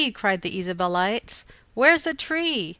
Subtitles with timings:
[0.15, 1.45] cried the Ysabelites,
[1.75, 2.69] "where's a tree?"